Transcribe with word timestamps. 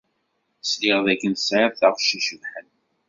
Sliɣ 0.71 0.99
dakken 1.05 1.33
tesɛid 1.33 1.73
taɣect 1.79 2.11
icebḥen. 2.19 2.67